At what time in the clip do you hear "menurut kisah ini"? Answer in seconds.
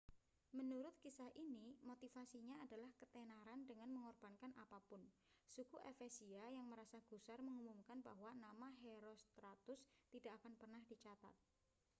0.59-1.65